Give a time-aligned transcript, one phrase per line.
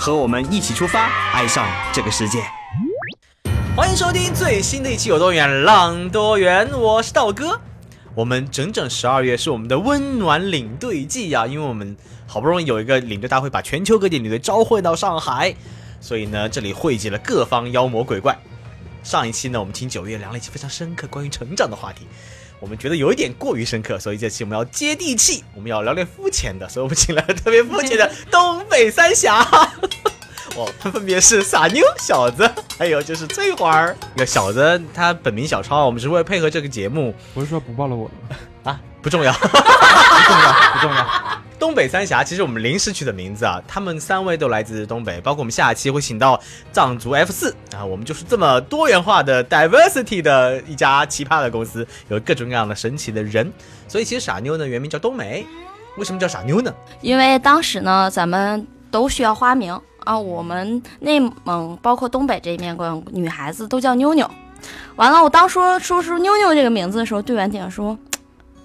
[0.00, 2.42] 和我们一起出发，爱上这个世界。
[3.76, 7.60] 欢迎收听最新的一期《有多远浪多远》，我是道哥。
[8.14, 11.94] 我们整整十二月是我们的温暖领队季啊，因为我们
[12.26, 15.54] 好不容易有一个领队大会，把全球各地领队召唤到上海，
[16.00, 18.38] 所以呢，这里汇集了各方妖魔鬼怪。
[19.02, 22.06] 上一期呢，我们听九月聊了一期非常深刻关于成长的话题，
[22.60, 29.40] 我们觉得有一点过于深刻，所以这期我们要接地气，我们要聊点肤浅的，所以我们请来了特别肤浅的东北三峡。
[30.56, 33.96] 哦，他分别是傻妞、小子，还有就是翠花儿。
[34.14, 38.40] 那个小子他本名小超，我们是为了配合这个节目不是说不暴露我的吗？
[38.64, 41.42] 啊，不重要， 不重要，不重要。
[41.60, 46.40] 东北三峡其实我们临时取的名字啊，他们三位都来自东北，包括我们下期会请到
[46.72, 53.52] 藏族 F 四啊，我们就是这么多元化的 diversity 的一家奇葩的公司，有各种各样的神奇的人。
[53.86, 55.46] 所以其实傻妞呢原名叫冬梅，
[55.98, 56.74] 为什么叫傻妞呢？
[57.02, 64.28] 因为当时呢，咱们都需要花名啊，我们内蒙包括东北这边管女孩子都叫妞妞。
[64.96, 67.98] 完了，我当说说出妞妞这个名字的时候，队员点说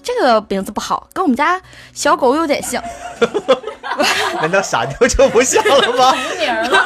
[0.05, 1.59] 这个名字不好，跟我们家
[1.91, 2.81] 小狗有点像。
[4.39, 6.15] 难道傻妞就不像了吗？
[6.39, 6.85] 名了。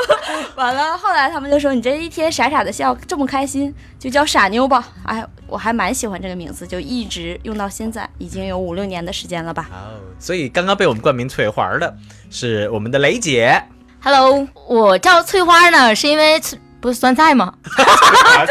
[0.55, 4.87] 完了，后来他们就说你这一天傻傻的笑，这么开心，就叫傻妞吧。
[5.03, 9.67] 哎，我还蛮喜欢这个名字，就一直用到现在，已经有五六年的时间了吧。
[9.71, 11.93] 哦，所以刚刚被我们冠名翠花的
[12.29, 13.61] 是我们的雷姐。
[14.01, 17.53] Hello，我叫翠花呢，是因为翠不是酸菜吗？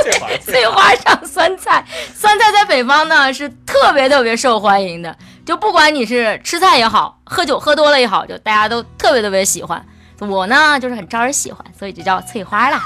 [0.03, 1.85] 翠花，翠花，上酸菜，
[2.15, 9.85] 酸菜在北方呢是特别特别受欢迎的，就不管你是吃菜也好，喝酒喝多了也好，就大家都特别特别喜欢。
[10.21, 12.83] 我呢就是很招人喜欢，所以就叫翠花啦。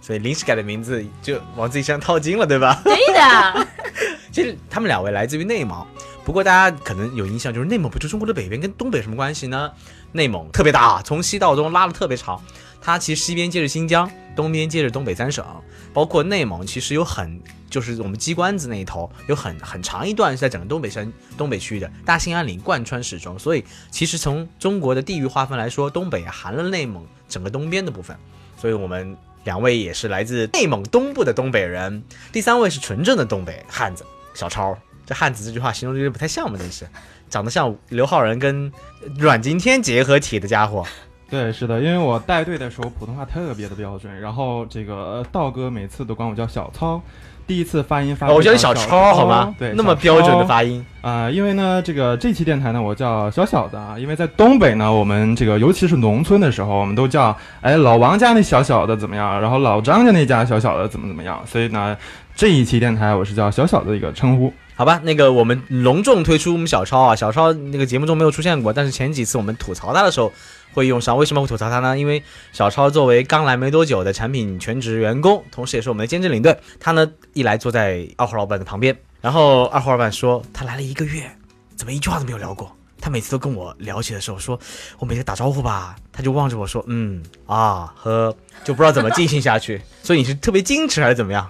[0.00, 2.80] 所以临时改的名字就往自己身上套金了，对吧？
[2.82, 3.66] 对的，
[4.32, 5.86] 其实他们两位来自于内蒙，
[6.24, 9.70] 不过大家可能有印象，就是内蒙不就中国的北边，跟东北什么关系呢？
[10.12, 12.40] 内蒙特别大，从西到东拉的特别长。
[12.80, 15.44] 它其实西边接着新疆，东边接着东北三省，
[15.92, 28.16] 包括内蒙其实有很就是我们鸡冠子那一头有很很长一段是在整个东北山东北区域的大兴安岭贯穿始终，所以其实从中国的地域划分来说，东北含了内蒙整个东边的部分，
[28.56, 32.02] 所以我们两位也是来自内蒙东部的东北人，
[32.32, 34.76] 第三位是纯正的东北汉子小超。
[35.04, 36.86] 这汉子这句话形容有点不太像嘛，真是
[37.30, 38.70] 长得像刘昊然跟
[39.16, 40.86] 阮经天结合体的家伙。
[41.30, 46.98] 对，是的，因为我带队的时候普通话特别的标准，然后这个呃道哥每次都管我叫小超，
[47.46, 49.54] 第一次发音发哦我叫你小小超好吗？
[49.58, 50.82] 对，那么标准的发音。
[51.02, 61.94] 啊、因为呢，这个这期电台呢，我叫小小的啊，因为在东北呢，我们这个尤其是农村的时候，我们都叫哎老王家那小小的怎么样，然后老张家那家小小的怎么怎么样，所以呢，
[62.34, 64.50] 这一期电台我是叫小小的一个称呼。
[64.74, 70.32] 好吧，那个我们隆重推出我们小超啊，小超那个节目中没有出现过，但是前几次我们吐槽他的时候
[70.72, 71.16] 会用上。
[71.16, 71.98] 为什么会吐槽他呢？
[71.98, 81.30] 因为小超作为刚来没多久的产品全职员工，同时也是我们的兼职领队，他呢一来坐在二号老板的旁边，然后二号老板说他来了一个月，
[81.76, 82.74] 怎么一句话都没有聊过。
[83.00, 84.58] 他每次都跟我聊起的时候说，
[84.98, 89.80] 我每次打招呼吧，他就望着我说，嗯啊呵，就不知道怎么进行下去。
[90.02, 91.48] 所以你是特别矜持还是怎么样？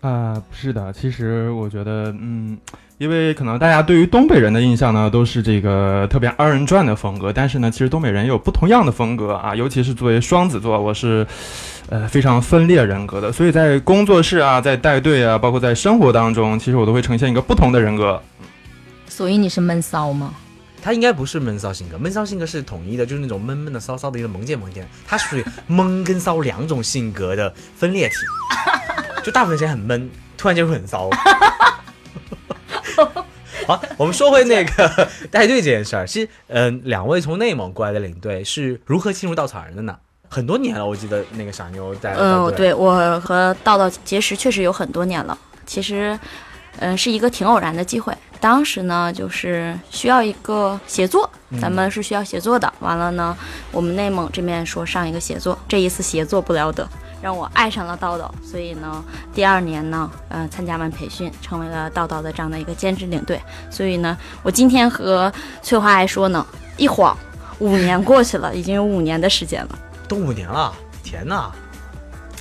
[0.00, 2.56] 啊、不是的，其实我觉得，嗯，
[2.98, 11.26] 因为可能大家对于东北人的印象呢，都是这个特别二人转的风格，但是呢，其实东北人也有不同样的风格啊，尤其是作为双子座，我是，
[11.88, 18.22] 呃，非常分裂人格的，所以在工作室啊，在带队啊，包括在生活当中，其实我都会呈现一个不同的人格。
[19.08, 20.32] 所以你是闷骚吗？
[20.80, 24.88] 他应该不是闷骚性格，闷骚性格是统一的，就是那种闷闷的、骚骚的一个萌贱萌贱。
[25.04, 28.14] 他属于 闷跟骚两种性格的分裂体，
[29.28, 31.10] 就大部分时间很闷，突然间会很骚。
[33.66, 36.06] 好，我们说回那个 带队这件事儿。
[36.06, 39.94] 其实，嗯、两位从内蒙过来的领队是如何进入稻草人的呢？
[40.30, 45.36] 很多年了，我记得那个傻妞带嗯，对我和道道结识确实有很多年了。
[45.66, 46.18] 其实，
[46.78, 48.16] 嗯，是一个挺偶然的机会。
[48.40, 51.28] 当时呢，就是需要一个协作，
[51.60, 52.72] 咱们是需要协作的。
[52.80, 53.36] 完了呢，
[53.72, 56.88] 我们内蒙这边说上一个协作，这一次协作不了得，
[57.20, 58.32] 让我爱上了道道。
[58.44, 59.04] 所以呢，
[59.34, 63.40] 第二年呢，呃，参加完培训，成为了道道的这样的一个兼职领队。
[63.70, 65.32] 所以呢，我今天和
[65.62, 67.16] 翠花还说呢，一晃
[67.58, 69.78] 五年过去了，已经有五年的时间了。
[70.06, 70.72] 都五年了，
[71.02, 71.50] 天呐，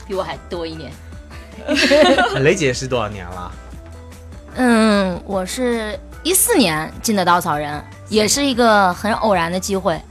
[0.08, 0.92] 比我还多一年。
[2.44, 3.52] 雷姐是多少年了？
[4.56, 10.02] 嗯，我是一四年进的稻草人，也是一个很偶然的机会，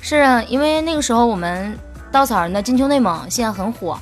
[0.00, 1.76] 是因为那个时候我们
[2.12, 3.98] 稻草人的金秋内蒙现在很火，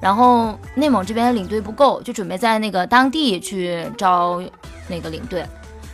[0.00, 4.42] 然后内蒙这边领队不够，就准备在那个当地去招
[4.86, 5.46] 那个领队，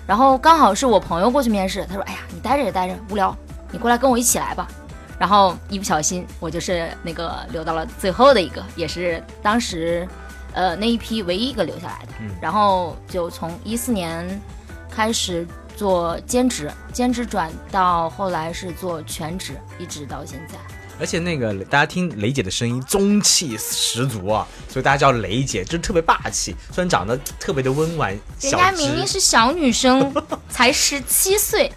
[0.07, 3.37] 然后刚好是我朋友过去面试，他说：“哎呀，你待着也待着无聊，
[3.71, 4.69] 你过来跟我一起来吧。”
[5.19, 10.09] 然后一不小心，我就是那个留到了最后的一个，也是当时。
[10.57, 14.41] 呃，那一批唯一一个留下来的，嗯然后就从一四年
[14.89, 15.45] 开始
[15.77, 20.55] 做兼职，兼职转到后来是做全职，一直到现在。
[20.99, 26.55] 而且那个大家听雷姐的声音，中气十足啊，所以大家叫雷姐，就是特别霸气。
[26.73, 28.11] 虽然长得特别的温婉
[28.41, 30.13] 人家明明，是小女生，
[30.49, 31.71] 才十七岁，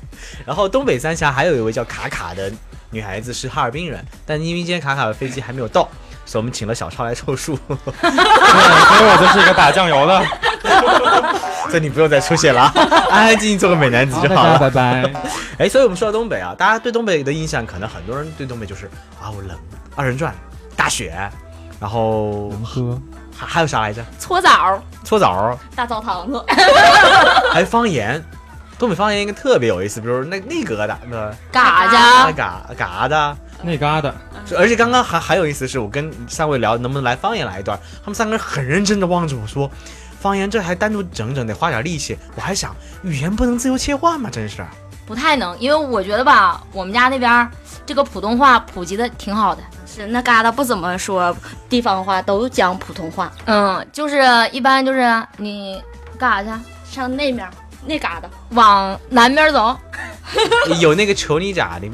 [0.46, 2.52] 然后东北三峡还有一位叫卡卡的
[2.92, 5.90] 女孩子是哈尔滨人，但因为今天卡卡的飞机还没有到，
[6.28, 10.22] 所以我们请了小超来凑数，对，所以我就是一个打酱油的。
[11.70, 12.74] 所以你不用再出现了啊，
[13.10, 14.58] 安安静静做个美男子就好了。
[14.60, 15.04] 拜拜。
[15.60, 18.86] 哎，所以我们说到东北啊，大家对东北的印象，可能很多人对东北就是
[19.22, 19.58] 啊，我冷，
[19.96, 20.34] 二人转，
[20.76, 21.14] 大雪，
[21.80, 23.00] 然后能喝，
[23.38, 24.04] 还还有啥来着？
[24.20, 26.44] 搓澡，搓澡，大澡堂子，
[27.54, 28.24] 还有方言。
[28.80, 33.38] 东北方言应该特别有意思，比如那那疙瘩，那嘎嘎嘎的。
[33.64, 34.14] 那嘎达，
[34.58, 39.70] 而且刚刚还还有意思是，我跟三位聊能不能来方言来一段，他们三个人很认真的望着我说，
[40.20, 42.18] 方言这还单独整整得花点力气。
[42.36, 44.30] 我还想，语言不能自由切换吗？
[44.32, 44.64] 真是。
[45.06, 47.50] 不太能，因为我觉得吧，我们家那边儿
[47.86, 49.62] 这个普通话普及的挺好的。
[49.86, 51.36] 是那旮瘩不怎么说
[51.70, 53.32] 地方话，都讲普通话。
[53.46, 54.22] 嗯，就是
[54.52, 55.82] 一般就是你
[56.20, 56.96] 干啥去？
[56.98, 57.50] 上那面
[57.86, 59.76] 那旮瘩，往南边走，
[60.82, 61.90] 有那个求你咋的？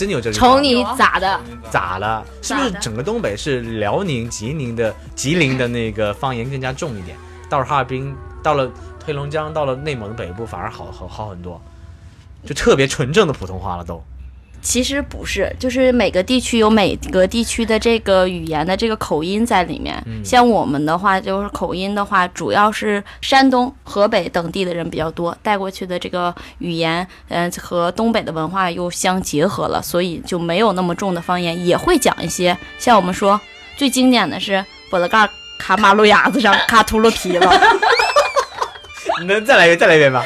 [0.00, 0.34] 真有这个？
[0.34, 1.38] 瞅你咋的？
[1.70, 2.24] 咋了？
[2.40, 7.18] 是不是整个东北是辽宁、吉林的吉林的那个方言更加重一点？
[7.50, 8.70] 到了哈尔滨，到了
[9.04, 11.60] 黑龙江，到了内蒙的北部，反而好好好很多，
[12.46, 14.02] 就特别纯正的普通话了都。
[14.62, 20.02] 其实不是，就是每个地区有每个地区的这个语言的这个口音在里面。
[20.06, 32.56] 嗯像我们的话，就是口音的话，主要是山东、河北等地的人比较多，带过去的这个语言，嗯、和东北的文化又相结合了，所以就没有那么重的方言，也会讲一些。
[32.78, 33.40] 像我们说
[33.76, 35.28] 最经典的是“脖子盖
[35.58, 37.60] 卡马路牙子上卡秃噜皮了
[39.20, 40.22] 你 能再来一遍，再来一遍吧？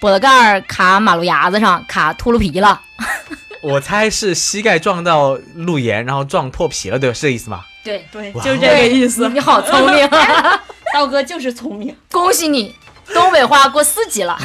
[0.00, 2.80] 脖子盖儿卡马路牙子上，卡秃噜皮了。
[3.60, 7.14] 我猜是膝盖撞到路沿，然后撞破皮了，对吧？
[7.14, 7.64] 是这意思吗？
[7.82, 9.28] 对”，对，就是这个意思。
[9.30, 10.08] 你好聪明，
[10.94, 11.94] 道哥就是聪明。
[12.12, 12.74] 恭喜你，
[13.12, 14.38] 东北话过四级了。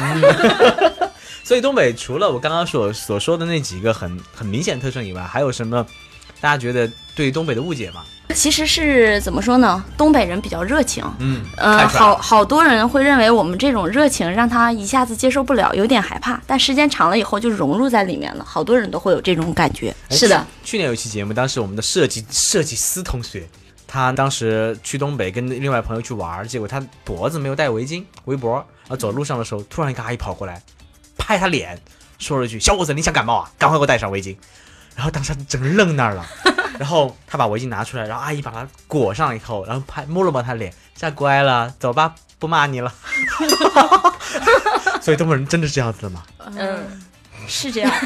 [1.44, 5.86] 所以东北除了我刚刚所所说的那几个很很明显的特征以外，还有什么
[6.40, 8.02] 大家觉得对东北的误解吗？
[8.30, 9.84] 其实是怎么说呢？
[9.96, 16.40] 东北人比较热情，嗯，呃，好好多人会认为我们这种热情让他一下子接受不了，有点害怕。
[16.46, 19.94] 但时间长了以后就融入在里面了，好多人都会有这种感觉。
[20.08, 23.46] 哎是的，去去年有一期节目，当时我们的设计设计师同学，
[23.86, 30.60] 他当时去东北跟另外朋友去玩，结果他脖子没有戴围巾围脖，然后走路上的时候，突然一个阿姨跑过来，
[31.16, 31.78] 拍他脸，
[32.18, 33.50] 说了一句：“小伙子，你想感冒啊？
[33.58, 34.36] 赶快给我戴上围巾。”
[34.96, 36.26] 然后当时他整个愣那儿了，
[36.78, 42.92] 然后他把围巾拿出来，然后阿姨把它裹上以后，然后拍摸了摸他脸，现在乖了，走吧，不骂你了。
[45.00, 46.22] 所以东北人真的是这样子的吗？
[46.56, 47.00] 嗯，
[47.46, 47.90] 是这样，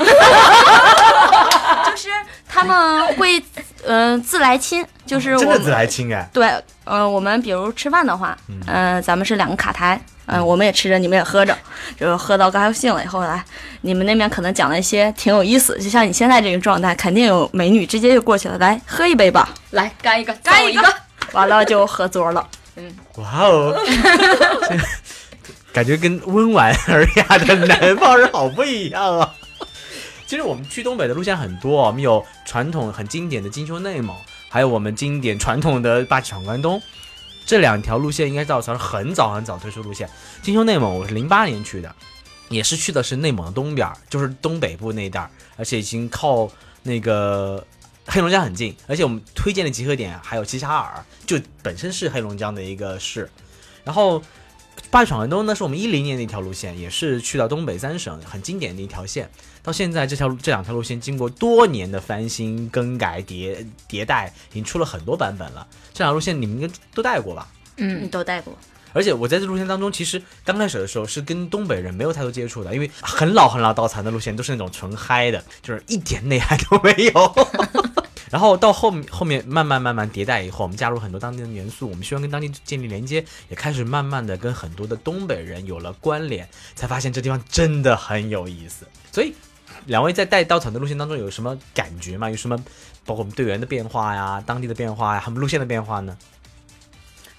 [1.87, 2.09] 就是
[2.49, 3.43] 他们会
[3.85, 6.53] 呃自来亲，就是我真的自来亲哎，对，
[6.85, 11.57] 呃，我们比如吃饭的话，嗯、咱们是两个卡台，嗯、我们也吃着，你们也喝着，
[11.99, 13.45] 就是喝到高兴了以后来，
[13.81, 20.95] 你们那边可能讲了一些挺有意思，就像你现在这个状态，肯定有美女直接就过去了，来喝一杯吧，来干一个，干一个一个。
[21.33, 22.49] 完了就合桌了。
[22.77, 23.77] 嗯哇哦，
[25.73, 29.35] 感觉跟温婉尔雅的南方人好不一样啊！
[30.27, 34.15] 其实我们去东北的路线很多，我们有传统很经典的金秋内蒙，
[34.49, 36.81] 还有我们经典传统的八旗闯关东。
[37.49, 40.07] 这两条路线应该造成很早很早推出路线。
[40.43, 41.95] 金秋内蒙我是零八年去的，
[42.51, 46.47] 也是去的是内蒙的东边，就是东北部那一带，而且已经靠
[46.83, 47.67] 那个
[48.05, 53.27] 黑龙江很近，而且我们推荐的集合点还有齐齐哈尔，就本身是黑龙江的一个市。
[53.83, 54.23] 然后
[54.91, 59.29] 八里闯关东呢，是我们一零年的一条路线，也是去到东北三省很经典的一条线。
[59.63, 65.67] 到现在这条这两条路线经过多年的翻新、更改、迭迭代，已经出了很多版本了。
[65.93, 67.49] 这两条路线你们应该都带过吧？
[67.77, 68.57] 嗯，都带过，
[68.93, 77.35] 而且我在这路线当中，其实刚开始的时候是跟东北人没有太多接触的，因为很老很老稻残的路线都是那种纯嗨的，就是一点内涵都没有。
[78.31, 88.87] 然后到后面后面慢慢慢慢迭代以后，我们加入很多当地的元素，我们希望跟当地建立连接，也开始慢慢的跟很多的东北人有了关联，才发现这地方真的很有意思。
[89.11, 89.33] 所以，
[89.87, 92.29] 两位在带稻草的路线当中有什么感觉吗？
[92.29, 92.55] 有什么
[93.07, 96.15] 包括我们队员的变化呀、当地的变化呀、他们路线的变化呢？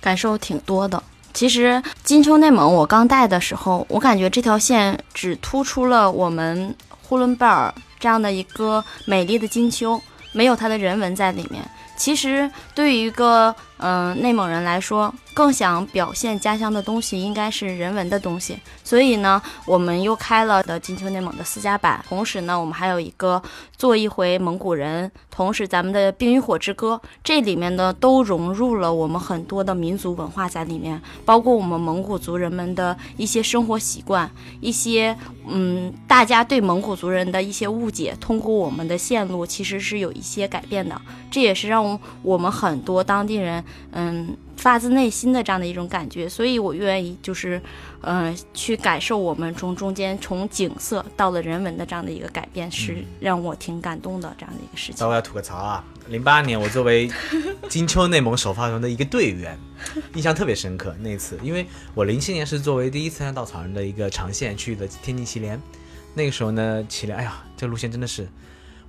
[0.02, 1.04] 感受挺多的。
[1.34, 11.64] 其实金秋内蒙我刚带的时候，我感觉这条线只突出了我们呼伦贝尔这样的一个美丽的金秋，没有它的人文在里面。
[11.96, 18.58] 其实对于一个嗯、内蒙人来说，更想表现家乡的东西应该是人文的东西。
[18.84, 23.42] 所以呢，我们又开了的金秋内蒙的私家版，同时呢，我们还有一个
[23.78, 35.16] 做一回蒙古人，同时咱们的《冰与火之歌》这里面呢都融入了我们很多的民族文化在里面，包括我们蒙古族人们的一些生活习惯，一些
[35.48, 41.00] 嗯大家对蒙古族人的一些误解，通过我们的线路其实是有一些改变的，
[41.32, 47.62] 这也是让我们很多当地人嗯发自内心的这样的一种感觉，所以我愿意就是
[48.02, 55.84] 呃去感受我们从中间从景色到了人文的这样的一个改变，是让我挺感动的这样的一个事情那我要吐个槽啊！
[56.10, 57.10] 零八年我作为
[57.70, 59.58] 金秋内蒙首发团的一个队员，
[60.16, 60.94] 印象特别深刻。
[61.00, 65.62] 那次，因为我零七年是作为第一次参加稻草人的一个长线去的天津祁连，
[66.16, 68.28] 那个时候呢，祁连，哎呀，这个路线真的是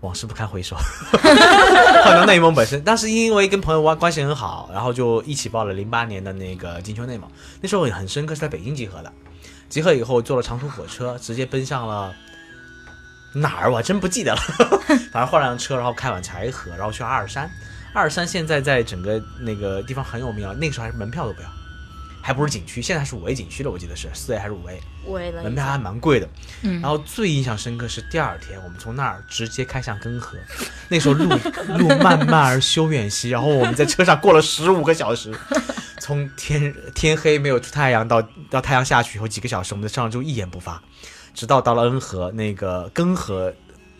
[0.00, 0.76] 往事不堪回首。
[1.12, 7.30] 可能内蒙本身，当时因为跟朋友关关系很好，然后就一起报了零八年的那个金秋内蒙。
[7.61, 9.12] 那时候也很深刻，是在北京集合的。
[9.69, 12.12] 集合以后坐了长途火车，直接奔向了
[13.35, 13.71] 哪儿？
[13.71, 14.40] 我还真不记得了。
[15.12, 17.49] 反正换辆车，然后开往柴河，然后去阿尔山。
[17.92, 21.49] 阿尔山现在在整个那个地方很有名啊，那时候还是门票都不要，
[22.30, 26.28] 还不是景区，现在是五 A 景区了，我记得是四 A 还是五 A，为了门票还蛮贵的。
[26.62, 26.80] 嗯。
[26.80, 30.38] 然后最印象深刻是第二天，我们从那儿直接开向根河，
[30.88, 31.28] 那时候路
[31.76, 35.34] 路漫漫而修远兮，然后我们在车上过了十五个小时，
[35.99, 40.80] 从天天黑没有出太阳到到太阳下去以后几个小时，我们在车上就一言不发，
[41.34, 43.52] 直到到了恩河那个根河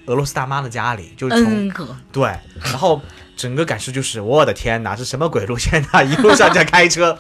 [0.07, 3.03] 俄罗斯大妈的家里，就是从、恩哥，对，然后
[3.37, 6.01] 整个感受就是我的天哪，这什么鬼路线啊！
[6.01, 7.19] 一路上在开车。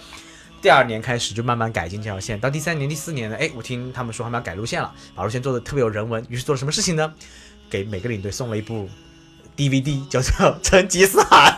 [0.62, 7.12] 第二年开始就慢慢改进这条线，到第三年、第四年呢，哎，我听他们说他们要改路线了，把路线做的特别有人文，于是做了什么事情呢？
[7.70, 8.88] 给每个领队送了一部
[9.56, 10.30] DVD，叫做
[10.62, 11.56] 《成吉思汗》，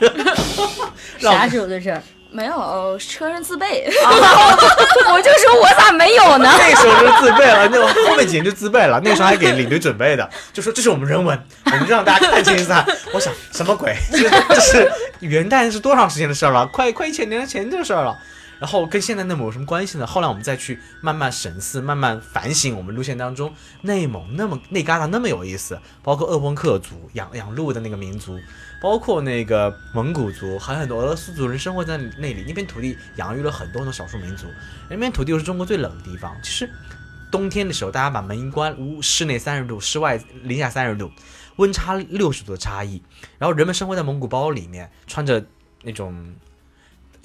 [1.20, 2.02] 啥时候的事儿？
[2.30, 6.50] 没有车上自备， 我就说我咋没有呢？
[6.50, 8.98] 那时候就自备了，那后面几年就自备了。
[9.04, 12.86] 那时候还给领队准备的，就说这是我们人文，我们让大家看成吉思汗。
[13.12, 13.94] 我想什么鬼？
[14.10, 14.90] 这这是
[15.20, 16.66] 元旦是多长时间的事儿了？
[16.68, 18.18] 快快一千年前的事儿了。
[18.62, 20.06] 然后跟现在内蒙有什么关系呢？
[20.06, 28.38] 后来我们再去慢慢审视、慢慢反省我们路线当中内蒙那么那旮旯那么有意思，包括鄂温克族养养鹿的那个民族，
[28.80, 32.44] 包括那个蒙古族，还有很多俄罗斯族人生活在那里。
[32.46, 34.46] 那片土地养育了很多很多少数民族，
[34.88, 36.32] 那边土地又是中国最冷的地方。
[36.40, 36.70] 其实
[37.32, 41.10] 冬天的时候，大家把门一关，屋室内三十度，室外零下三十度，
[41.56, 43.02] 温差六十度的差异。
[43.38, 45.44] 然后人们生活在蒙古包里面，穿着
[45.82, 46.32] 那种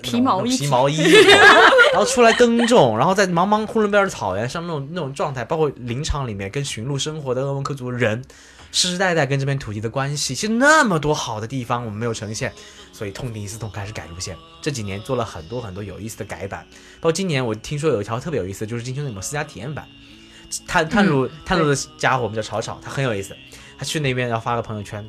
[0.01, 0.98] 皮毛衣皮毛衣，
[1.92, 8.24] 然后出来耕种，然后在茫茫呼伦贝尔草原上那种那种状态，包括林场里面跟驯鹿生活的鄂温克族人，
[8.72, 12.54] 世世代代跟这片土地的关系，其实那么多好的地方我们没有呈现，
[12.94, 14.38] 所以痛定思痛开始改路线。
[14.62, 19.88] 这几年做了很多很多有意思的改版，包括今年我听说有一条特别有意思，就是金秋内蒙私家体验版，
[20.68, 23.36] 探探路、探路的家伙我们叫吵吵，他很有意思，
[23.80, 25.04] 他去那边然后发个朋友圈。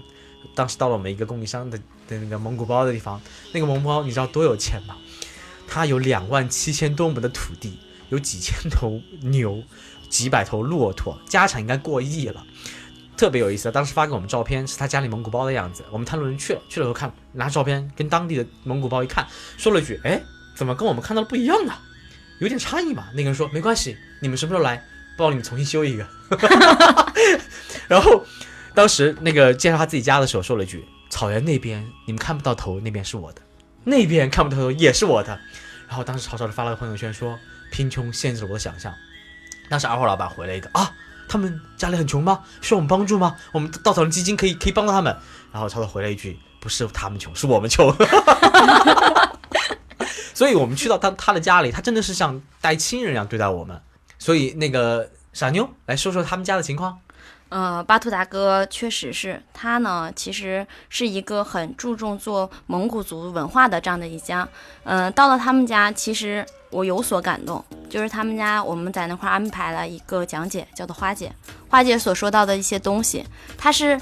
[0.54, 3.20] 当时到了我们一个供应商的的那个蒙古包的地方，
[3.52, 4.96] 那个蒙古包你知道多有钱吗？
[5.68, 9.62] 他有两万七千多亩的土地，有几千头牛，
[10.08, 12.42] 几百头骆驼，家产应该过亿了，
[13.18, 13.70] 特别有意思。
[13.70, 15.84] 当时发给我们照片，是他家里蒙古包的样子。
[15.90, 19.26] 我们探路人去了，去了以后看，拿照片跟当地的蒙古包一看，
[19.58, 20.22] 说了句：“哎，
[20.56, 21.82] 怎么跟我们看到的不一样啊？
[22.40, 24.82] 有点差异嘛。”那个人说：“没关系，你们什么时候来，
[25.18, 26.06] 帮你们重新修一个。
[27.88, 28.24] ”然后
[28.74, 33.40] 当时那个介绍他自己家的时候说了一句：“草原那边你们看不到头，那边是我的；
[33.84, 35.38] 那边看不到头也是我的。”
[35.88, 37.38] 然后当时曹操就发了个朋友圈说
[37.72, 38.94] ：“贫穷限制了我的想象。”
[39.70, 40.92] 当时二货老板回了一个：“啊，
[41.28, 42.42] 他们家里很穷吗？
[42.60, 43.36] 需要我们帮助吗？
[43.52, 45.16] 我们稻草人基金可以可以帮到他们。”
[45.50, 47.90] 然后曹操回了一句：“不是他们穷，是我们穷。
[50.34, 53.80] ”所以我们去到他他的家里，他真的是像待亲人一样对待我们。
[54.18, 56.98] 所以那个傻妞来说说他们家的情况。
[57.48, 64.46] 呃，巴图大哥确实是他呢，其实是一个很注重做蒙古族文化的这样的一家。
[64.84, 71.32] 嗯、到了他们家，其实我有所感动，就是他们家我们在那块安排了一个讲解，叫做花姐。
[71.68, 73.24] 花姐所说到的一些东西，
[73.56, 73.98] 她是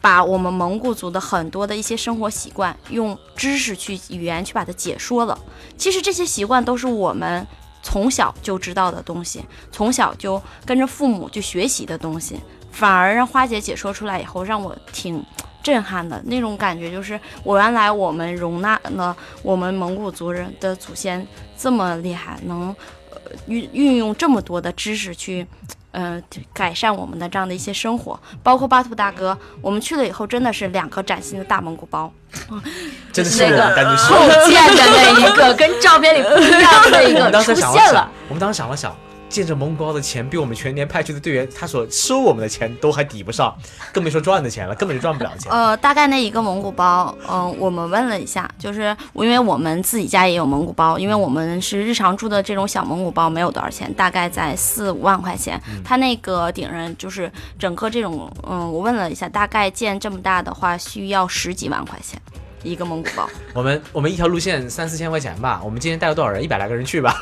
[0.00, 5.38] 把我们蒙古族的很多的一些生活习惯，用知识去语言去把它解说了。
[5.78, 7.46] 其实这些习惯都是我们
[7.82, 12.40] 从小就知道的东西，从小就跟着父母去学习的东西，
[12.74, 15.24] 反而让花姐解说出来以后，让我挺
[15.62, 21.26] 震撼的那种感觉，就是我原来我们容纳了我们蒙古族人的祖先
[21.56, 22.74] 这么厉害，能
[23.10, 23.16] 呃
[23.46, 25.46] 运运用这么多的知识去。
[25.94, 26.20] 呃，
[26.52, 32.12] 改善我们的这样的一些生活，包括巴图大哥，我们去了以后，真的是两个崭新的大蒙古包，
[33.14, 34.12] 真的是那个们感觉是。
[34.12, 34.18] 后
[34.50, 38.92] 建的那一个， 跟照片里不一样的一个出现了。，我们当时想了想，
[39.28, 43.56] 见着蒙古包的钱比我们全年派去的队员他所收我们的钱都还抵不上，
[43.92, 45.50] 更别说赚的钱了，根本就赚不了钱。
[45.50, 55.60] 呃，大概那一个蒙古包，嗯、我们问了一下，就是因为我们自己家也有蒙古包，因为我们是日常住的这种小蒙古包，没有多少钱，大概在四五万块钱。
[55.84, 62.20] 它那个顶上就是整个这种，嗯，我问了一下，大概建这么大的话，需要十几万块钱
[62.64, 63.28] 一个蒙古包。
[63.54, 66.42] 我们我们一条路线三四千块钱吧，我们今天带了多少人？
[66.42, 67.16] 一百来个人去吧。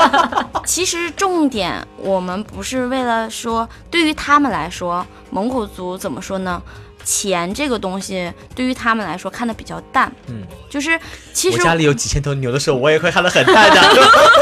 [0.66, 6.60] 其实重点我们不是为了说，对于他们来说，蒙古族怎么说呢？
[7.04, 10.96] 钱这个东西对于他们来说看得比较淡，嗯，就是
[11.32, 13.80] 其实我家里有几千头牛的时候，我也会看得很淡的。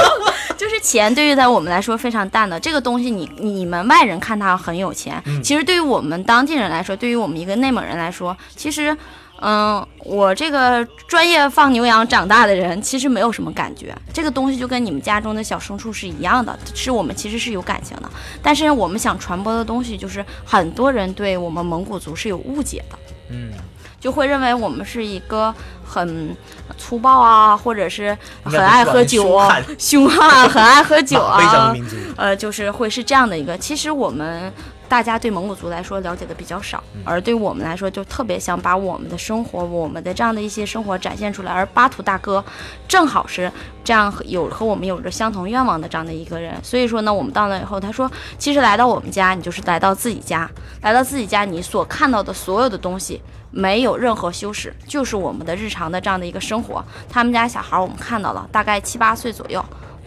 [0.59, 8.95] 就是钱对于在我们来说非常淡的这个东西你，你们外人看他很有钱，嗯其实对于我们当地人来说，对于我们一个内蒙人来说，其实，
[9.41, 13.95] 嗯，我这个专业放牛羊长大的人，其实没有什么感觉。
[14.13, 18.11] 这个东西就跟你们家中的小牲畜是一样的，是我们其实是有感情的。
[18.43, 22.99] 但是我们想传播的东西，就是很多人对我们蒙古族是有误解的。
[23.31, 23.51] 嗯，
[23.99, 25.55] 就会认为我们是一个
[25.85, 26.37] 很
[26.77, 31.75] 粗暴啊，或者是很爱喝酒啊、凶悍、很爱喝酒啊，
[32.17, 33.57] 呃，就是会是这样的一个。
[33.57, 34.53] 其实我们
[34.91, 41.53] 大家对蒙古族来说了解的比较少，而对我们来说就特别想把我们的生活、我们的这样的一些生活展现出来。
[41.53, 42.45] 而巴图大哥
[42.89, 43.51] 正好是
[43.85, 50.51] 这样有和我们有着相同愿望的这样的一个人，所以说呢，我们到那以后，他说，其实来到我们家，你就是来到自己家，
[50.83, 53.23] 来到自己家，你所看到的所有的东西。
[53.53, 56.85] 没有任何修饰，就是我们的日常的这样的一个生活。
[57.09, 59.65] 他们家小孩儿我们看到了，大概七八岁左右，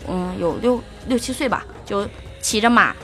[0.07, 2.07] 嗯，有六六七岁吧，就
[2.39, 2.95] 骑着马，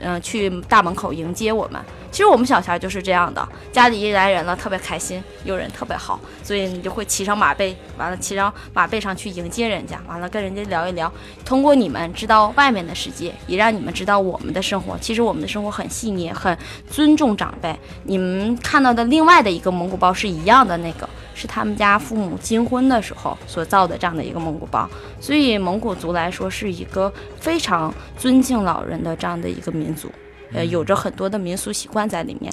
[0.00, 1.80] 嗯、去大门口迎接我们。
[2.10, 11.10] 其实我们小前儿就是这样的，家里一来人了，特别开心，有人特别好，所以你就会骑上马背，完了骑上马背上去迎接人家，完了跟人家聊一聊。
[11.44, 14.98] 通过你们知道外面的世界，也让你们知道我们的生活。
[14.98, 16.56] 其实我们的生活很细腻，很
[16.90, 17.74] 尊重长辈。
[18.04, 24.88] 你们看到的另外的一个蒙古包是一样的，那个是他们家父母金婚的时候所造的这样的一个蒙古包。
[25.20, 30.10] 所以蒙古族来说是一个非常尊敬老人的这样的一个民族，
[30.52, 32.52] 呃，有着很多的民俗习惯在里面。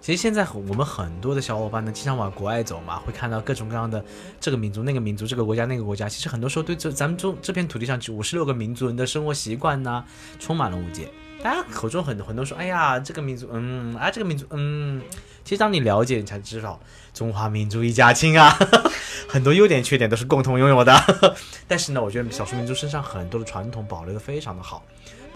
[0.00, 4.04] 其实现在我们很多的小伙伴呢，经常往国外走嘛，会看到各种各样的
[4.38, 6.08] 这个民族、那个民族、这个国家、那个国家。
[6.08, 10.04] 其实很多时候对这咱们中这片土地上五十六个民族人的生活习惯呢，
[10.38, 11.08] 充满了误解。
[11.42, 15.02] 大家口中很多很多说，哎呀，这个民族，嗯，啊，这个民族，嗯。
[15.44, 16.80] 其实当你了解，你才知道
[17.14, 18.56] 中华民族一家亲啊，
[19.28, 20.92] 很多优点缺点都是共同拥有的。
[21.68, 24.84] 但是呢，我觉得少数民族身上很多的传统保留的非常的好。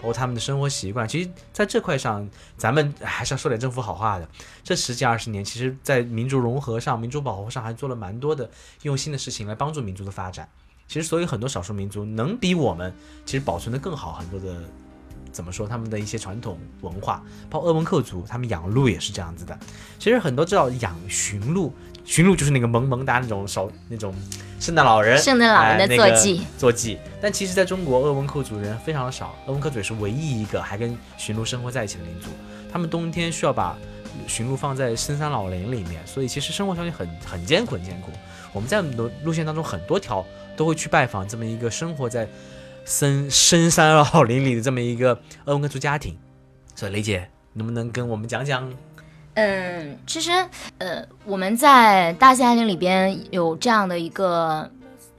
[0.01, 4.27] 包括他们的生活习惯，其实在这块上，咱们还是要说点政府好话的。
[4.63, 8.49] 这十几二十年，其实在民族融合上、民族保护上，还做了蛮多的
[8.81, 10.49] 用心的事情来帮助民族的发展。
[10.87, 12.91] 其实，所以很多少数民族能比我们
[13.25, 14.63] 其实保存的更好很多的，
[15.31, 15.67] 怎么说？
[15.67, 19.57] 他们的一些传统文化，包括鄂温克族，他们养鹿也是这样子的。
[19.99, 21.71] 其实很多知道养驯鹿，
[22.05, 24.13] 驯鹿就是那个萌萌哒那种手那种
[24.59, 26.97] 圣诞老人，圣诞老人的哎那个坐骑坐骑。
[27.21, 32.29] 但其实，在中国，鄂温克族人非常的少，鄂温克族也是唯一一个还跟驯鹿生活在一起的民族。
[32.71, 33.77] 他们冬天需要把
[34.27, 38.11] 驯鹿放在深山老林里面，所以其实生活条件很很艰苦，很艰苦。
[38.53, 40.25] 我们在路路线当中很多条
[40.57, 42.27] 都会去拜访这么一个生活在
[42.85, 45.13] 深深山老林里的这么一个
[45.45, 46.17] 鄂温克族家庭。
[46.75, 48.71] 所以雷姐能不能跟我们讲讲？
[49.33, 50.31] 嗯，其实
[50.77, 54.69] 呃，我们在大兴安岭里边有这样的一个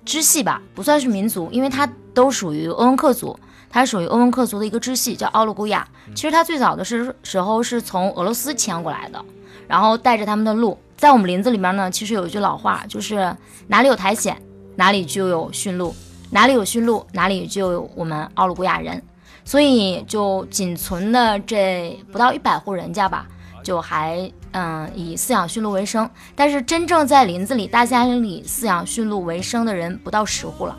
[0.04, 3.38] 支系吧，不算是民族，因为它都属于鄂温克族，
[3.70, 5.88] 它是属于鄂温克族的一个支系，叫奥鲁古雅。
[6.14, 9.24] 其实它最早的是时候是从俄罗斯迁过来的，
[9.66, 13.34] 然后带着他们的鹿，在我们林子里面呢，其实有一句老话，就是
[13.68, 14.36] 哪里有苔藓，
[14.76, 15.94] 哪里就有驯鹿，
[16.30, 19.02] 哪里有驯鹿，哪里就有我们奥鲁古雅人。
[19.44, 23.26] 所以就仅存的这不到一百户人家吧，
[23.62, 26.08] 就还嗯以饲养驯鹿为生。
[26.34, 30.76] 但是真正在林子里、大兴安岭里饲养驯鹿为生的人不到十户了。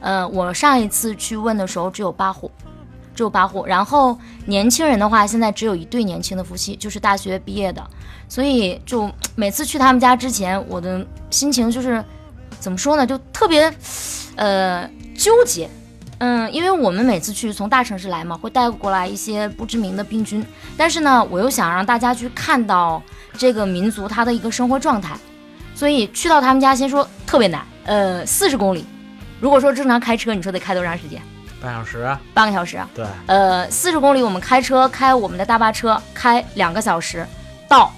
[0.00, 2.50] 呃，我上一次去问的时候只有八户，
[3.14, 3.64] 只有八户。
[3.64, 7.80] 然后年轻人的话，现在只有一对年轻的夫妻，就是大学毕业的。
[8.28, 12.04] 所以就每次去他们家之前，我的心情就是
[12.58, 13.72] 怎么说呢，就特别
[14.36, 15.68] 呃纠结。
[16.24, 23.02] 嗯，因为我们每次去从大城市来嘛，会带过来一些不知名的病菌，但是呢，我又想让大家去看到
[23.36, 25.16] 这个民族它的一个生活状态，
[25.74, 28.86] 所以去到他们家，先说特别难，呃，四十公里，
[29.40, 31.20] 如果说正常开车，你说得开多长时间？
[31.60, 32.88] 半小时啊，半个小时啊。
[32.94, 37.26] 对，呃，四十公里，我们开车开我们的大巴车开两个小时，
[37.66, 37.92] 到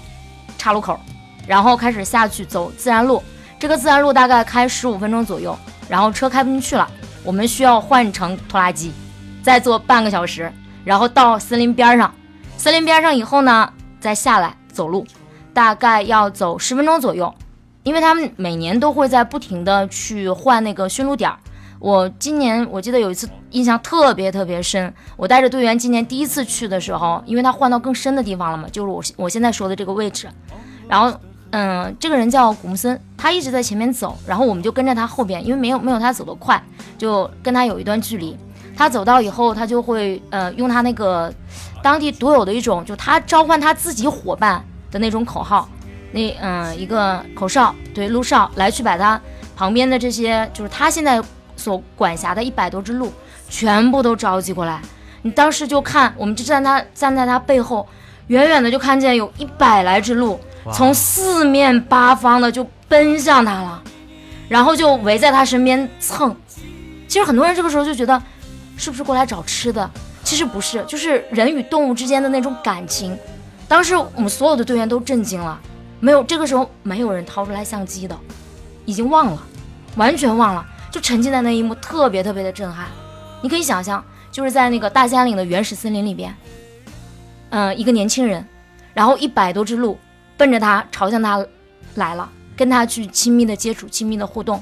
[0.57, 0.99] 岔路口，
[1.45, 3.21] 然后开始下去走自然路，
[3.59, 5.55] 这个自然路大概开十五分钟左右，
[5.87, 6.89] 然后车开不进去了。
[7.25, 8.93] 我们需要换成拖拉机，
[9.41, 10.51] 再坐半个小时，
[10.83, 12.13] 然后到森林边上。
[12.55, 15.05] 森林边上以后呢，再下来走路，
[15.53, 17.33] 大概要走十分钟左右。
[17.83, 21.37] 因为他们每年都会在不停的去换那个驯鹿点儿。
[21.79, 30.29] 我今年我记得有一次印象特别特别深，我带着队员今年第一次去的时候，因为他换到更深的地方了嘛，就是我我现在说的这个位置，
[30.87, 31.19] 然后。
[31.57, 36.61] 嗯，这个人叫古木森，他一直在前面走，然后我们就跟着他后边，因为没有没有他走得快，
[36.97, 38.35] 就跟他有一段距离。
[38.75, 41.33] 他走到以后，他就会呃用他那个
[41.81, 45.69] 当地独有的一种，就他召唤他自己伙伴的那种口号，
[46.11, 49.17] 那嗯一个口哨，对鹿哨来去把他
[49.55, 51.23] 旁边的这些，就是他现在
[51.55, 53.13] 所管辖的一百多只鹿
[53.47, 54.81] 全部都召集过来。
[55.21, 57.87] 你当时就看，我们就站他站在他背后，
[58.27, 60.37] 远远的就看见有一百来只鹿。
[60.73, 63.83] 从四面八方的就奔向他了，
[64.49, 66.35] 然后就围在他身边蹭。
[67.07, 68.21] 其实很多人这个时候就觉得，
[68.75, 69.89] 是不是过来找吃的？
[70.23, 73.15] 其实不是，就是人与动物之间的那种感情。
[73.67, 75.59] 当时我们所有的队员都震惊了，
[75.99, 78.17] 没有这个时候没有人掏出来相机的，
[78.85, 79.41] 已经忘了，
[79.95, 82.87] 完全忘了，就沉浸在那一幕，特别特别的震撼。
[83.41, 86.35] 你可以想象，就是在那个大兴安岭的原始森林里边，
[87.51, 88.43] 嗯，一个年轻人，
[88.95, 89.97] 然后一百多只鹿。
[90.37, 91.45] 奔着他朝向他
[91.95, 94.61] 来了，跟他去亲密的接触、亲密的互动，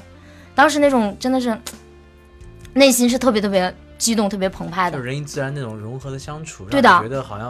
[0.54, 1.56] 当时那种真的是
[2.72, 4.96] 内心是特别特别激动、特别澎湃的。
[4.96, 7.48] 就人与自然那种融合的相处，对的，觉得好像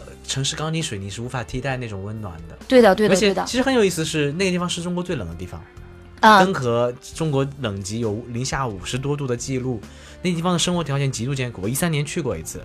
[0.00, 2.56] 呃城市钢筋水泥是无法替代那种温暖的。
[2.66, 3.44] 对的，对的，对的。
[3.44, 5.62] 其实很有意思，是那个地方是中国最冷的地方，
[6.20, 9.80] 登和中国冷极有零下五十多度的记录，
[10.22, 11.60] 那地方的生活条件极度艰苦。
[11.62, 12.62] 我一三年去过一次。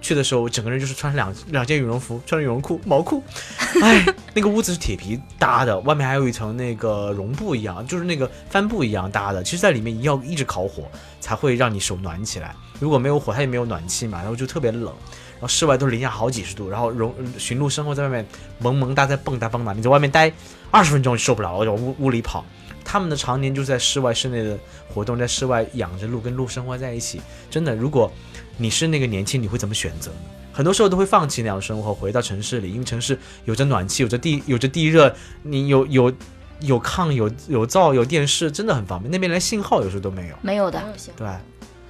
[0.00, 3.22] 去的时候，整个人就是穿两两件羽绒服，穿着羽绒裤、毛裤。
[3.82, 9.42] 哎，那个屋子是铁皮搭的，外面还有一层那个绒布一样，就是那个帆布一样搭的。
[9.42, 10.84] 其实，在里面要一直烤火，
[11.20, 12.54] 才会让你手暖起来。
[12.78, 14.84] 如果没有火，它也没有暖气嘛，然后就特别冷。
[14.84, 18.26] 然后室外都零下好几十度，然后绒驯鹿生活在外面，
[18.58, 19.72] 萌萌哒在蹦哒蹦哒。
[19.72, 20.32] 你在外面待
[20.70, 22.44] 二十分钟就受不了了，往屋屋里跑。
[22.84, 24.58] 他们的常年就在室外室内的
[24.88, 27.20] 活动，在室外养着鹿，跟鹿生活在一起。
[27.50, 28.10] 真的，如果
[28.58, 30.10] 你是那个年轻，你会怎么选择？
[30.52, 36.12] 很多时候都会放弃那样的生活，回到城市里，因为城市有着暖气，有着地，有着地热，你有有
[36.60, 39.08] 有炕，有有灶，有电视，真的很方便。
[39.08, 40.82] 那边连信号有时候都没有，没有的。
[41.16, 41.28] 对，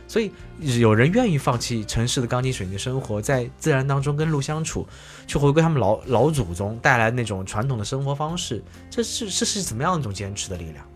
[0.07, 0.31] 所以
[0.79, 4.87] 有人愿意放弃城市的钢筋水泥生活，在自然当中跟鹿相处，
[5.27, 10.87] 去回归他们老老祖宗带来那种传统的生活方式，这是这是怎么样一种坚持的力量？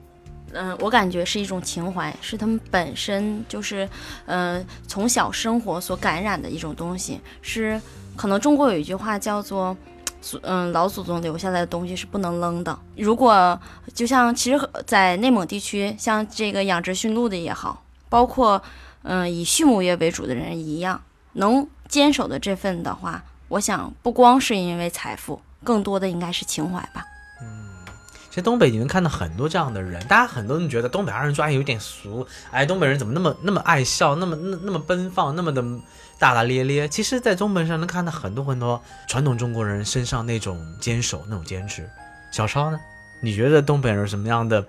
[0.52, 3.88] 嗯，我感觉是一种情怀，是他们本身就是，
[4.26, 7.20] 呃，从小生活所感染的一种东西。
[7.40, 7.80] 是
[8.16, 9.76] 可能中国有一句话叫做，
[10.42, 12.78] 嗯，老祖宗留下来的东西是不能扔的。
[12.96, 13.58] 如果
[13.94, 18.62] 就像其实，在内蒙地区，像这个养殖驯鹿的也好，包括
[19.02, 21.00] 嗯以畜牧业为主的人一样，
[21.32, 27.06] 能坚守的这份的话，我想不光是因为财富，更多的应该是情怀吧。
[27.40, 27.71] 嗯
[28.32, 35.62] 其实东北你能看到很多这样的人，大家很多人觉得东北二人转有点俗，哎，东北人怎么那么那么爱笑，那么那那么奔放，那么的
[36.18, 36.88] 大大咧咧？
[36.88, 41.86] 其实，在东北上能看到很多很多传统中国人身上那种坚守、那种坚持。
[42.30, 42.80] 小超呢？
[43.20, 44.64] 你觉得东北人什么样的？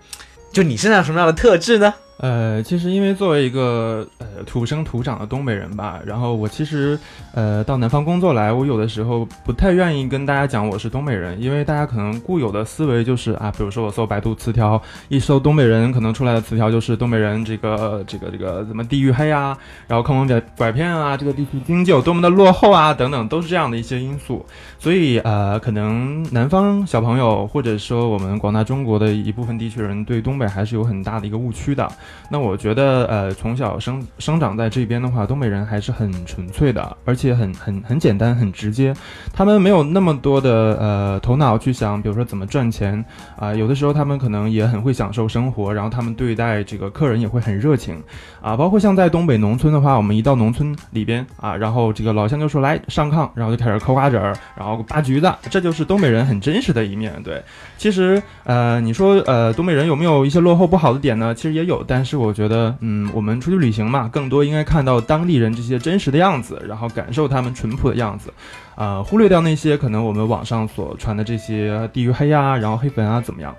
[0.52, 1.94] 就你身上什么样的特质呢？
[2.18, 6.98] 呃，其实因为作为一个呃土生土长的东北人吧，然后我其实
[7.34, 24.46] 呃到南方工作来，我有的时候不太愿意跟大家讲我是东北人，因为大家可能固有的思维就是啊，比如说我搜百度词条，一搜东北人，可能出来的词条就是东北人这个这个这个怎么地域黑啊，然后坑蒙拐拐骗啊，这个地区经济有多么的落后啊，等等，都是这样的一些因素。
[24.78, 31.90] 所以呃，可能南方小朋友或者说我们广大中国的一部分地区人对东北还是有很大的一个误区的。
[32.30, 38.94] 那我觉得，呃，从小生生长在这边的话，东北人还是很纯粹的，而且很很很简单、很直接。
[39.32, 43.04] 他们没有那么多的呃头脑去想，比如说怎么赚钱
[43.38, 43.54] 啊。
[43.54, 48.02] 有的时候他们可能也很会享受生活，然后他们对待这个客人也会很热情
[48.42, 48.56] 啊。
[48.56, 57.14] 包括像在东北农村的话，我们一到农村里边啊，然后这个老乡就说来上炕，然后就开始嗑瓜子儿，然后扒橘子，这就是东北人很真实的一面。
[57.24, 57.42] 对，
[57.84, 61.36] 其实呃，你说呃，东北人有没有一些落后不好的点呢？
[61.36, 68.34] 其实也有，但是我觉得，嗯，我们出去旅行嘛，更多应该看到当地人这些真实的样子，然后感受他们淳朴的样子，
[68.76, 73.54] 啊，忽略掉那些可能我们网上所传的这些地域黑呀，然后黑粉啊，怎么样？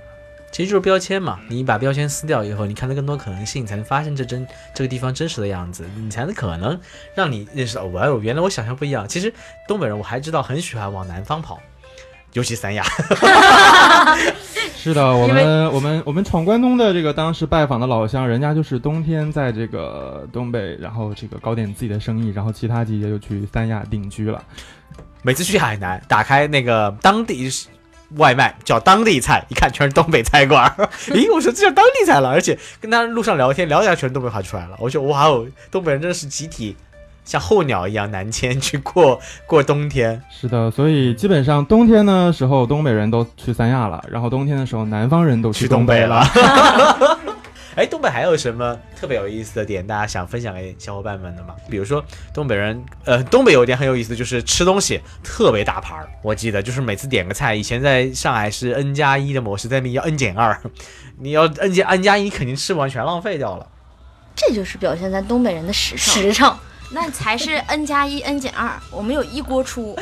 [0.50, 6.80] 其实就是标签嘛，你把标签撕掉以后，你看到更多可能性，才能发现这真这个地方真实的样子，你才能可能
[7.14, 9.06] 让你认识到，哇哦，原来我想象不一样。
[9.06, 9.30] 其实
[9.68, 11.60] 东北人我还知道很喜欢往南方跑。
[12.34, 12.84] 尤其三亚，
[14.76, 24.42] 是的，我们我们我们闯关东的这个当时拜访的老乡，人家就是冬天在这个东北，然后这个搞点自己的生意，然后其他季节就去三亚定居了。
[25.22, 27.48] 每次去海南，打开那个当地
[28.16, 30.88] 外卖叫当地菜，一看全是东北菜馆儿。
[31.14, 34.76] 咦，我说这叫当地菜了，而且跟他路上聊天，聊起来全是东北话出来了。
[34.80, 36.76] 我说哇哦，东北人真的是集体。
[37.24, 46.22] 像候鸟一样南迁去过过冬天，是的，所以基本上冬天的时候，东北人都去三亚了，然后冬天的时候，南方人都去东北了。
[47.76, 51.56] 哎，东北还有什么特别有意思的点，大家想分享给小伙伴们的吗？
[51.68, 56.08] 比如说东北人，呃，东北有一点很有意思，就是吃东西特别大盘儿。
[56.22, 60.56] 我记得就是每次点个菜，以前在上海是 N 加一的模式，在那边要 N 减二，
[61.18, 63.66] 你要 N 加 N 加一，肯定吃不完，全浪费掉了。
[64.36, 66.22] 这就是表现咱东北人的实诚。
[66.22, 66.56] 实诚。
[66.94, 69.98] 那才是 n 加一 n 减二，我们有一锅出，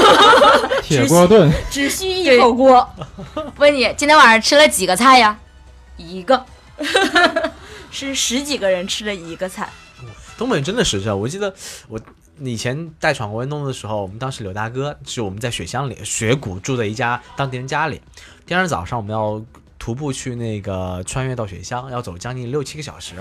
[0.84, 2.86] 铁锅炖，只需一口锅。
[3.56, 5.38] 问你今天晚上吃了几个菜呀？
[5.96, 6.44] 一个，
[7.90, 9.70] 是十几个人吃了一个菜。
[10.36, 11.54] 东北人真的实诚，我记得
[11.88, 11.98] 我
[12.38, 17.98] 以前带闯关东的时候，我们当时柳大哥是我们在雪乡里雪谷住的一家当地人家里，
[18.44, 19.42] 第二天早上我们要
[19.78, 23.14] 徒步去那个穿越到雪乡，要走将近六七个小时。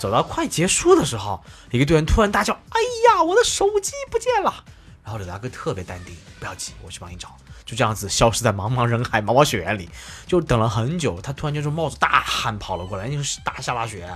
[0.00, 4.64] 走到快结束的时候，一个队员突然大叫：“哎呀，我的手机不见了！”
[5.04, 7.36] 然后柳大哥特别淡定：“不要急，我去帮你找。”
[7.66, 9.90] 就这样子消失在茫茫人海、茫茫雪原里，
[10.26, 11.20] 就等了很久。
[11.20, 14.08] 他突然间就冒着大汗跑了过来，那是大下大雪，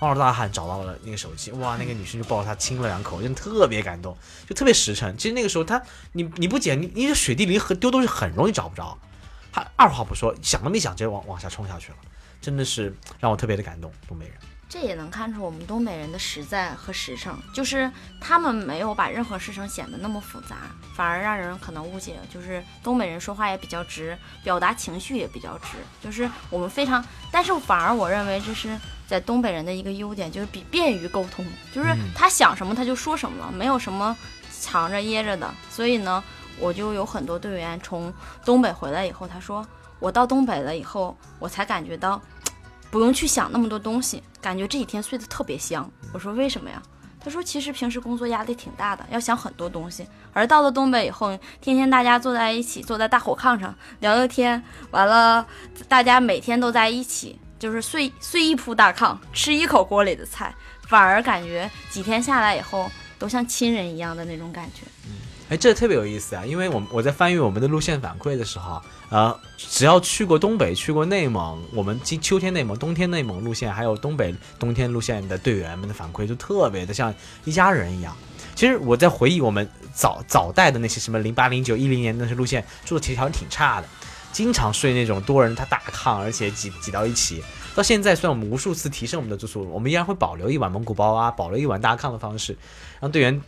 [0.00, 1.52] 冒着大汗找到了那个手机。
[1.52, 4.16] 哇，那个女生就抱着他亲了两口，真的特别感动，
[4.48, 5.14] 就特别实诚。
[5.18, 5.80] 其实那个时候他，
[6.12, 8.96] 你你不捡，你你雪地里和丢东西很容易找不着。
[9.52, 11.98] 他二话不说，想都没想，直接往往下冲下去了，
[12.40, 14.34] 真的是让我特别的感动，东北人。
[14.68, 20.56] 这也能看出我们东北人的实在和实诚，就是他们没有把任何事情显得那么复杂，
[20.94, 28.76] 反而让人可能误解，就是东北人说话也比较直，表达情绪也比较直，就是我们非常，但是反而我认为这是
[29.06, 34.16] 在东北人的一个优点，就是比便于沟通，就是他想什么他就说什么了，没有什么
[34.50, 36.22] 藏着掖着的，所以呢，
[36.58, 38.12] 我就有很多队员从
[38.44, 39.64] 东北回来以后，他说
[40.00, 42.20] 我到东北了以后，我才感觉到。
[42.90, 45.90] 不用去想那么多东西，感觉这几天睡得特别香。
[46.12, 46.82] 我说为什么呀？
[47.18, 50.06] 他说其实平时工作压力挺大的，要想很多东西。
[50.32, 55.44] 而到了东北以后，天天大家坐在一起，坐在大火炕上聊聊天，完了
[55.88, 60.54] 大家每天都在一起，就是睡睡一铺大炕，吃一口锅里的菜，
[60.88, 64.82] 反而感觉几天下来以后，都像亲人一样的那种感觉。
[65.48, 66.44] 哎，这特别有意思啊！
[66.44, 78.12] 因为我我在翻阅我们的路线反馈的时候，呃，只要去过东北、去过内蒙，我们今秋天内蒙、冬天内蒙路线，还有东北冬天路线的队员们的反馈，就特别的像一家人一样。
[78.56, 83.86] 其实我在回忆我们早早代的那些什么零八、零九、一零年那些路线，住的其实条件挺差的，
[84.32, 87.40] 经常睡那种多人他大炕，而且挤挤到一起。
[87.76, 92.58] 到现在，虽然我们无数次提升我们的住宿，我们依然会保留一碗蒙古包啊，保留一碗大炕的方式，
[92.98, 93.40] 让队员。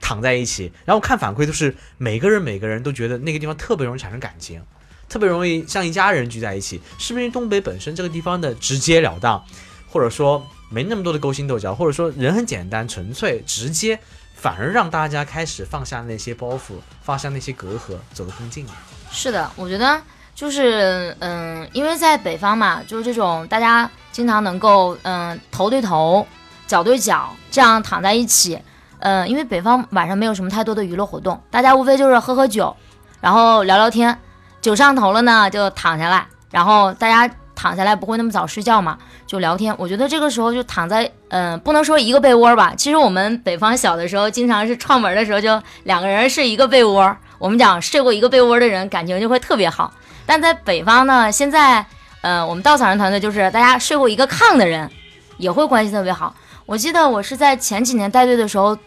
[0.00, 4.62] 躺在一起，然后看反馈都是每个人每个人都觉得那个地方特别容易产生感情，
[5.08, 6.80] 特别容易像一家人聚在一起。
[6.98, 9.42] 是不是因为东北本身这个地方的直截了当，
[9.88, 13.98] 或者说没那么多的勾心斗角，或者说人很简单纯粹直接，
[14.34, 18.72] 反而让大家开始放下那些包袱，放下那些隔阂，走得更近了。
[19.10, 20.02] 是的，我觉得
[20.34, 26.26] 就是嗯，因为在北方嘛，就是这种大家经常能够嗯头对头，
[26.66, 28.58] 脚对脚这样躺在一起。
[29.04, 32.74] 嗯，因为北方晚上没有什么太多的娱乐活动，大家无非就是喝喝酒，
[33.20, 34.18] 然后聊聊天，
[34.62, 39.74] 酒上头了呢就躺下来，然后大家躺下来不会那么早睡觉嘛，就聊天。
[39.76, 49.92] 我觉得这个时候就躺在，嗯，不能说一个被窝吧，其实我们北方小的时候经常是串门的时候就两个人睡一个被窝，我们讲睡过一个被窝的人感情就会特别好。
[50.24, 51.84] 但在北方呢，现在，
[52.22, 54.90] 嗯，我们稻草人团队就是大家睡过一个炕的人。
[55.36, 56.32] 也会关系特别好。
[56.64, 58.78] 我记得我是在前几年带队的时候，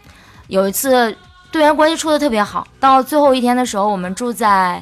[0.48, 1.16] 有一次
[1.52, 2.68] 队员关系处的特别好。
[2.80, 4.82] 到最后一天的时候，我们住在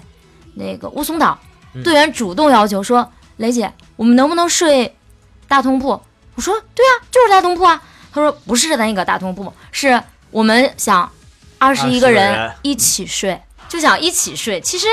[0.56, 1.38] 那个乌松岛，
[1.84, 4.96] 队员主动要求说：“雷姐，我们能不能睡
[5.48, 6.00] 大通铺？”
[6.36, 7.82] 我说：“对啊，就是大通铺啊。”
[8.14, 10.02] 他说：“不是那个大通铺，是
[10.32, 11.10] 我们想
[11.58, 14.62] 二十一个人一起睡，就想一起睡。
[14.62, 14.88] 其实，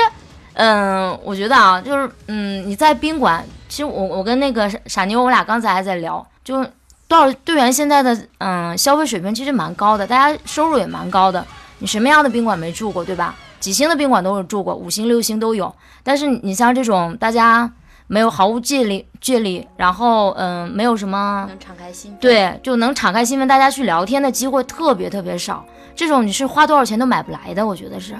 [0.53, 6.65] 嗯，我觉得啊，就是嗯，你在宾馆，其实我我跟那个傻妞，我俩刚才还在聊，就。”
[7.13, 11.45] 多少队员现在的嗯消费水平其实蛮高的，大家收入也蛮高的。
[11.77, 13.35] 你什么样的宾馆没住过，对吧？
[13.59, 15.71] 几星的宾馆都有住过，五星六星都有。
[16.01, 17.71] 但是你像这种大家
[18.07, 25.63] 没有毫无距离距离，然后嗯没有什么能敞开心对，就能敞开心扉大家去聊天的机会特别特别少。
[25.95, 28.15] 这种你是花多少钱都买不来的，我觉得是。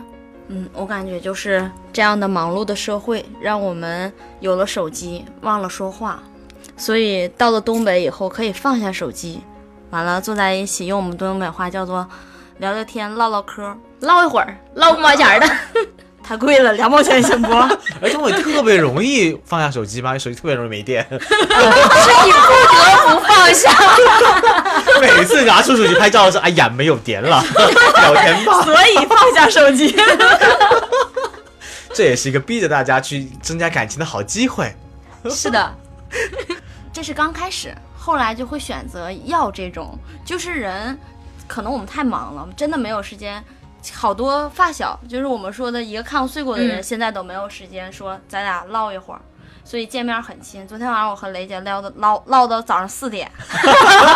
[0.50, 6.22] 嗯，我感觉就是这样的忙碌的社会，让我们有了手机忘了说话。
[6.76, 9.42] 所以到了东北以后，可以放下手机，
[9.92, 12.08] 完了坐在一起，用我们东北话叫做
[12.58, 15.48] 聊聊天、唠唠嗑、唠一会儿，唠五毛钱的，
[16.24, 17.54] 太贵了，两毛钱行不？
[18.02, 22.40] 而且我特别容易放下手机吧，手机特别容易没电，是你不
[22.74, 23.70] 得不放下。
[25.00, 27.44] 每次拿出手机拍照的时候，哎呀，没有电了，
[28.02, 28.62] 聊天吧。
[28.64, 29.96] 所以放下手机，
[31.94, 34.76] 这也是一个逼着大家去增加感情的好机会。
[35.30, 35.76] 是的。
[36.94, 40.98] 这是刚开始，后来就会选择要这种，就是人，
[41.48, 43.44] 可能我们太忙了，真的没有时间。
[43.92, 49.20] 好多发小，就是我们说的一个看我睡过的人，现在都没有时间说咱俩唠一会儿，
[49.66, 50.66] 所以见面很亲。
[50.68, 53.30] 昨天晚上我和雷姐聊的唠唠到早上四点。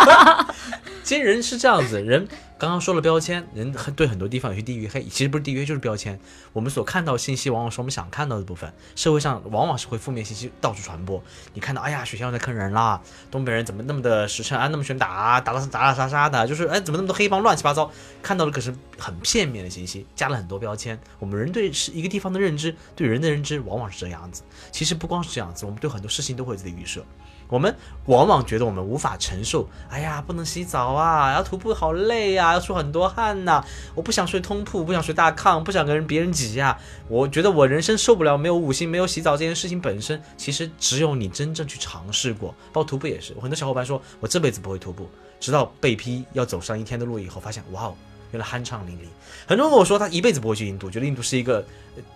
[1.02, 2.26] 其实人是这样子，人。
[2.58, 6.18] 刚刚说了标签，人很对很多地方有些地域黑，其实不是地域黑，就是标签。
[6.52, 8.72] 我们所看到信息，往往是我们想看到的部分。
[8.96, 11.22] 社会上往往是会负面信息到处传播。
[11.54, 17.88] 你看到，哎呀，学校在坑人啦，东北人怎么那么的实诚啊，那么喜欢打，打打打打杀杀的，就是哎，怎么那么多黑帮，乱七八糟。
[18.20, 20.98] 看到的可是很片面的信息，加了很多标签。
[21.20, 24.42] 我们人对是一个地方的认知，对人的认知，往往是这样子。
[24.72, 27.04] 其实不光是这样子，我们对很多事情都会有自己预设。
[27.48, 27.74] 我们
[28.06, 36.78] 往往觉得我们无法承受，哎呀，不能洗澡啊，要徒步好累呀，要出很多汗呐，我不想睡通铺，不想睡大炕，不想跟别人挤呀。
[37.08, 42.50] 我觉得我人生受不了没有五星，没有洗澡这件事情本身，其实只有你真正去尝试过。
[42.72, 45.08] 包括徒步也是，很多小伙伴说我这辈子不会徒步，
[45.40, 47.94] 直到被批要走上一天的路以后，发现哇哦。
[48.32, 49.02] 原来酣畅淋漓，
[49.46, 51.64] 很多人跟我说他一辈子不会去印度，觉得印度是一个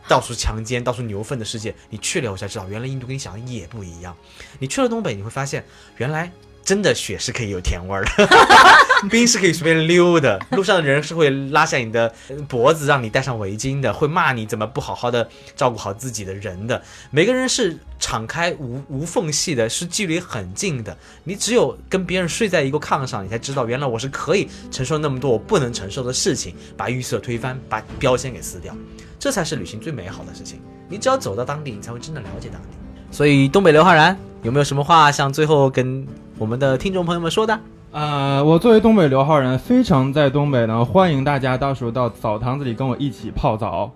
[0.08, 1.74] 到处强奸、到处牛粪的世界。
[1.90, 4.16] 你去了我才知道，原来印度跟你想的也不一样。
[4.58, 5.64] 你去了东北，你会发现
[5.96, 6.30] 原来。
[6.64, 8.28] 真的雪是可以有甜味儿的，
[9.10, 12.12] 冰是可以随便溜的，路上的人是会拉下你的
[12.48, 16.80] 脖子让你戴上围巾的，会骂你怎么不好好的照顾好自己的人的。
[17.10, 20.96] 每个人是敞开无无缝隙的，是距离很近的。
[21.24, 28.72] 你只有跟别人睡在一个炕上，你才知道原来我是可以承受那么多我不能承受的事情，把预设推翻，把标签给撕掉，
[29.18, 30.60] 这才是旅行最美好的事情。
[30.88, 32.68] 你只要走到当地，你才会真的了解当地。
[33.10, 36.06] 所以东北刘昊然有没有什么话想最后跟？
[36.38, 37.58] 我们的听众朋友们说的，
[37.92, 43.90] 呃，我作为东北刘昊然，非常在东北呢，欢迎大家到时候到澡堂子里跟我一起泡澡。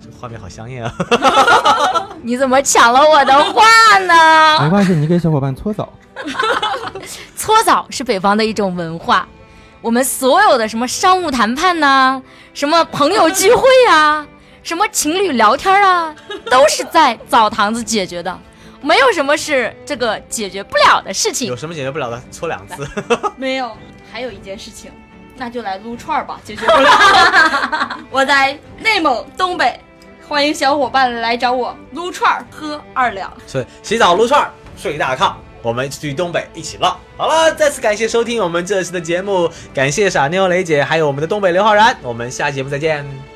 [0.00, 0.92] 这画面好香艳啊！
[2.22, 4.60] 你怎么抢了我的话呢？
[4.64, 5.88] 没关系，你给小伙伴搓澡。
[7.36, 9.26] 搓澡是北方的一种文化，
[9.82, 12.22] 我们所有的什么商务谈判呐，
[12.54, 14.26] 什么朋友聚会啊，
[14.62, 16.14] 什么情侣聊天啊，
[16.50, 18.38] 都是在澡堂子解决的。
[18.80, 21.48] 没有什么是这个解决不了的事情。
[21.48, 22.22] 有什么解决不了的？
[22.30, 22.88] 搓两次。
[23.36, 23.76] 没有，
[24.12, 24.90] 还有一件事情，
[25.36, 27.98] 那就来撸串吧，解决不了。
[28.10, 29.78] 我在内蒙东北，
[30.28, 33.32] 欢迎小伙伴来找我撸串喝二两。
[33.46, 36.98] 所以洗澡撸串睡大炕，我们去东北一起浪。
[37.16, 43.35] 好了，再次感谢收听我们这次的节目，感谢傻妞雷姐，还有我们的东北刘昊然，我们下期节目再见。